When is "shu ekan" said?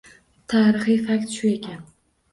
1.37-1.87